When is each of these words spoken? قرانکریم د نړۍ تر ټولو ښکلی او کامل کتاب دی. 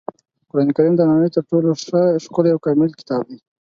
قرانکریم 0.49 0.95
د 0.97 1.01
نړۍ 1.11 1.29
تر 1.35 1.41
ټولو 1.49 1.69
ښکلی 2.23 2.49
او 2.53 2.63
کامل 2.65 2.89
کتاب 2.99 3.21
دی. 3.29 3.37